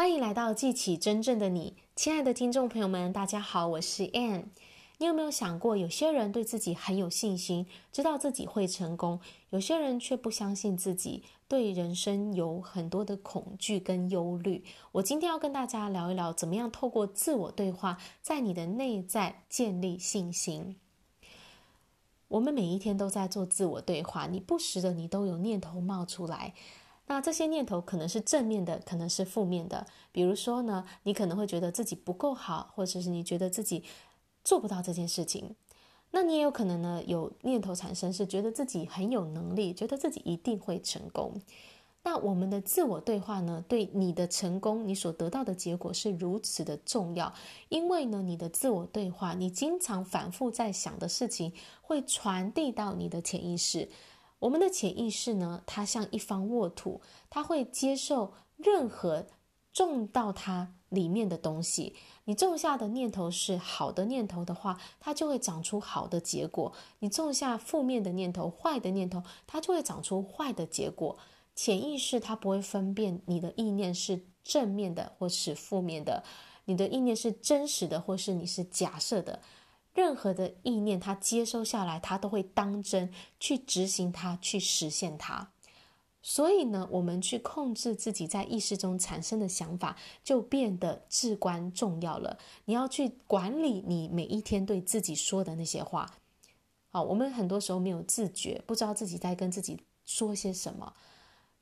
[0.00, 4.44] 欢迎来到记起真正的你，亲爱的听众朋友们，大家好，我是 Anne。
[4.96, 9.18] 你有没有想过，有些人对自己很有信心，知道自己会成功；
[9.50, 14.64] 有些人却不相信自己，对人生有很多的恐惧跟忧虑。
[14.92, 20.76] 我今天要跟大家聊一聊，怎么样透过自我对话，在你的内在建立信心。
[22.28, 26.54] 我们每一天都在做自我对话，你不时的你都有念头冒出来。
[27.10, 29.84] 那这些念头可能是正面的，可能是负面的。
[30.12, 33.82] 比如说呢，你可能会觉得自己不够好，或者是你觉得自己
[34.44, 35.56] 做不到这件事情，
[36.12, 41.34] 那你也有可能呢，有念头产生是觉得自己很有能力，觉得自己一定会成功。
[42.04, 47.34] 那我们的自我对话呢，对你的成功，你所得到的结果是如此的重要，
[47.70, 53.88] 因为呢，你的自我对话，你经常反复在想的事情，会传递到你的潜意识。
[54.40, 57.00] 我们的潜意识呢，它像一方沃土，
[57.30, 59.26] 它会接受任何
[59.72, 61.94] 种到它里面的东西。
[62.24, 71.18] 你种下的念头是好的念头的话，它就会长出好的结果；你种下负面的念头、坏的念头，它就会长出坏的结果。
[71.54, 76.24] 潜意识它不会分辨你的意念是正面的或是负面的，
[76.64, 79.40] 你的意念是真实的或是你是假设的。
[79.92, 85.50] 任何的意念，它接收下来，它都会当真去执行它，去实现它。
[86.22, 92.38] 所以呢，我们去控制自己在意识中产生的想法，就变得至关重要了。
[92.66, 96.10] 你要去管理你每一天对自己说的那些话。
[96.90, 100.92] 好，我们很多时候没有自觉，不知道自己在跟自己说些什么。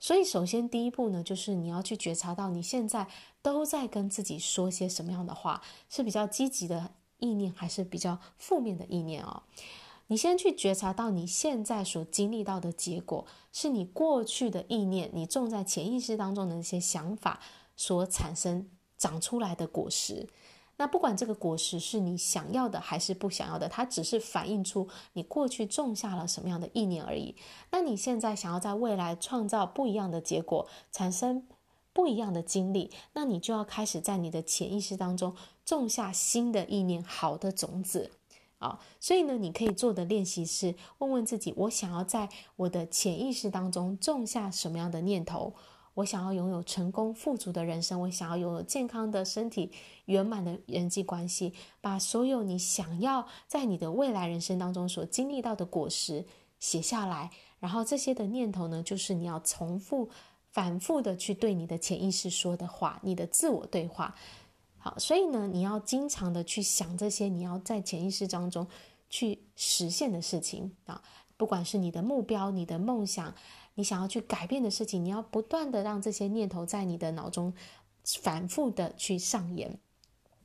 [0.00, 3.06] 所以，首先第一步呢，就是你要去觉察到你现在
[3.42, 9.42] 都在跟自己说些什么样的话，是比较积极的意念，还是比较负面的意念哦。
[10.10, 17.40] 你先去觉察到你现在所经历到的结果，是你过去的意念，你种在潜意识当中的那些想法
[17.76, 20.26] 所产生长出来的果实。
[20.78, 27.34] 那不管这个果实是你想要的还是不想要的，它只是反映出你过去种下了什么样的意念而已。
[27.72, 31.46] 那你现在想要在未来创造不一样的结果，产生
[31.98, 38.12] 不一样的经历，那你就要开始在你的潜意识当中种下新的意念，好的种子。
[38.60, 45.54] 啊，所以呢，你可以做的练习是问问自己：我想要在我的潜意识当中种下什么样的念头？
[45.94, 49.72] 我想要拥有成功富足的人生，我想要拥有健康的身体、
[50.04, 51.52] 圆满的人际关系。
[51.80, 56.24] 把所有你想要在你的未来人生当中所经历到的果实
[56.60, 60.08] 写下来，然后这些的念头呢，就是你要重复、
[60.50, 64.14] 反复的去对你的潜意识说的话，你的自我对话。
[64.80, 68.66] 好，所以呢，你要经常的去想这些你要在潜意识当中
[69.10, 71.02] 去实现的事情啊，
[71.36, 73.34] 不管是你的目标、你的梦想、
[73.74, 77.52] 你想要去改变的事情，你要不断的让这些念头在你的脑中
[78.20, 79.78] 反复的去上演。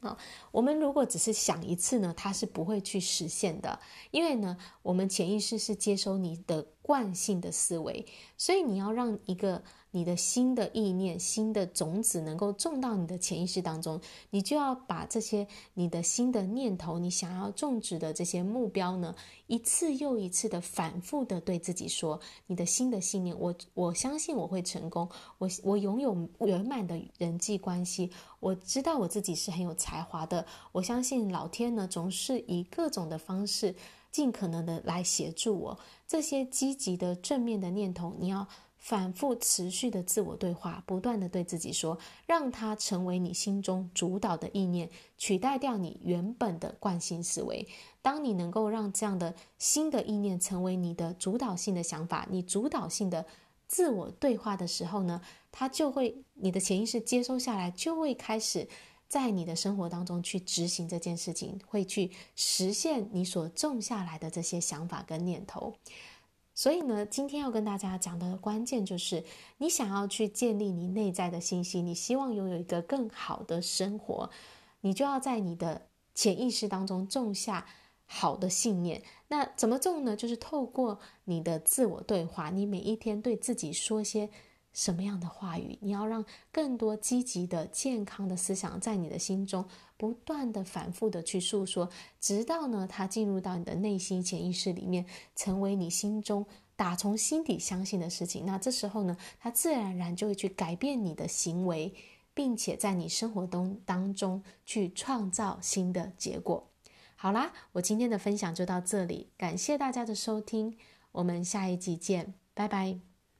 [0.00, 0.18] 啊，
[0.50, 3.78] 我们如果只是想一次呢，它是不会去实现的，
[4.10, 8.04] 因为呢，我们潜意识是接收你的惯性的思维，
[8.36, 9.62] 所以你要让一个。
[9.96, 13.98] 你的新的意念、新的种子能够种到你的潜意识当中，
[14.28, 19.14] 你就要把这些你的新的念头、你想要种植的这些目标呢，
[19.46, 25.08] 一次又一次的反复的对自己说：你的新的信念，我我相信我会成功，
[25.38, 33.74] 我我拥有圆满的人际关系，我知道我自己是很有才华的，我相信老天呢总是以各种的方式
[34.10, 35.78] 尽可能的来协助我。
[36.06, 38.46] 这些积极的正面的念头，你要。
[38.86, 44.88] 反复持续的自我对话，不断的对自己说，让它成为你心中主导的意念，
[45.18, 47.66] 取代掉你原本的惯性思维。
[48.00, 53.26] 当你能够让这样的新的意念成为你的主导性的想法，你主导性的
[53.66, 55.20] 自我对话的时候呢，
[55.50, 58.68] 它就会，你的潜意识接收下来，就会开始
[59.08, 65.74] 在你的生活当中去执行这件事情，会去实现你所种下来的这些想法跟念头。
[66.56, 69.22] 所以呢，今天要跟大家讲的关键就是，
[69.58, 74.30] 你想要去建立你内在的信心，你希望拥有一个更好的生活，
[74.80, 75.82] 你就要在你的
[76.14, 77.66] 潜意识当中种下
[78.06, 79.02] 好的信念。
[79.28, 80.16] 那怎么种呢？
[80.16, 84.30] 就是透过你的自我对话，你每一天对自己说些。
[84.76, 85.78] 什么样的话语？
[85.80, 91.88] 你要让更多积极的、健康的思想在你的心中不断的、反复的去诉说，
[92.20, 96.44] 直到呢，它进入到你的内心潜意识里面，成为你心中
[96.76, 98.44] 打从心底相信的事情。
[98.44, 101.94] 那这时候呢，它自然而然就会去改变你的行为，
[102.34, 106.68] 并且在你生活中当中去创造新的结果。
[107.16, 110.76] 好啦，我今天的分享就到这里，感谢大家的收听，
[111.12, 113.15] 我们下一集见，拜拜。